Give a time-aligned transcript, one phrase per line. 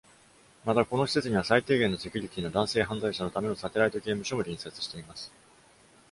[0.65, 5.31] また、この施設には最低限のセキュリティーの男性犯罪者のためのサテライト刑務所も隣接しています。